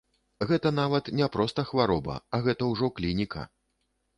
[0.51, 3.49] Гэта нават не проста хвароба, а гэта ўжо клініка.